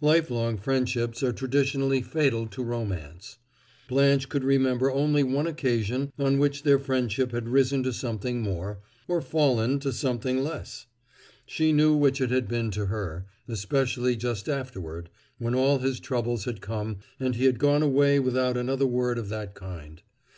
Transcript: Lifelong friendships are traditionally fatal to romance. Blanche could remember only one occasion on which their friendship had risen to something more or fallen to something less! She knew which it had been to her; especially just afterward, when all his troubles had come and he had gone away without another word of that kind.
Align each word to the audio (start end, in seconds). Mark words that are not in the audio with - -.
Lifelong 0.00 0.56
friendships 0.56 1.22
are 1.22 1.30
traditionally 1.34 2.00
fatal 2.00 2.46
to 2.46 2.62
romance. 2.64 3.36
Blanche 3.86 4.30
could 4.30 4.42
remember 4.42 4.90
only 4.90 5.22
one 5.22 5.46
occasion 5.46 6.10
on 6.18 6.38
which 6.38 6.62
their 6.62 6.78
friendship 6.78 7.32
had 7.32 7.50
risen 7.50 7.82
to 7.82 7.92
something 7.92 8.40
more 8.40 8.78
or 9.06 9.20
fallen 9.20 9.78
to 9.80 9.92
something 9.92 10.42
less! 10.42 10.86
She 11.44 11.70
knew 11.70 11.94
which 11.94 12.22
it 12.22 12.30
had 12.30 12.48
been 12.48 12.70
to 12.70 12.86
her; 12.86 13.26
especially 13.46 14.16
just 14.16 14.48
afterward, 14.48 15.10
when 15.36 15.54
all 15.54 15.80
his 15.80 16.00
troubles 16.00 16.46
had 16.46 16.62
come 16.62 17.00
and 17.20 17.34
he 17.36 17.44
had 17.44 17.58
gone 17.58 17.82
away 17.82 18.18
without 18.18 18.56
another 18.56 18.86
word 18.86 19.18
of 19.18 19.28
that 19.28 19.54
kind. 19.54 20.00